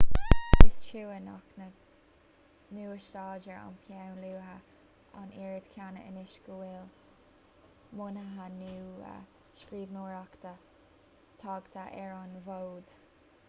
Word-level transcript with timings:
is 0.67 0.77
trua 0.85 1.17
nach 1.25 1.49
n-úsáidtear 2.77 3.59
an 3.65 3.75
peann 3.81 4.15
luaidhe 4.23 4.55
an 5.19 5.27
oiread 5.41 5.67
céanna 5.75 6.05
anois 6.13 6.33
go 6.47 6.57
bhfuil 6.63 8.01
modhanna 8.01 8.47
nua 8.57 9.13
scríbhneoireachta 9.65 10.57
tagtha 11.45 11.87
ar 12.05 12.17
an 12.19 12.35
bhfód 12.51 12.93